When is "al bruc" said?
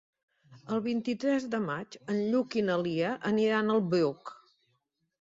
3.77-4.39